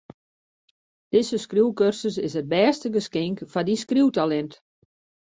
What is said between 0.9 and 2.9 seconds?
Dizze skriuwkursus is it bêste